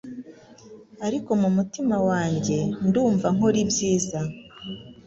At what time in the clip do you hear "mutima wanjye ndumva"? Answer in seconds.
1.57-3.27